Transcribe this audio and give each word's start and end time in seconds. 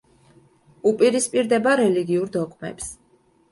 უპირისპირდება 0.91 1.75
რელიგიურ 1.83 2.35
დოგმებს. 2.39 2.91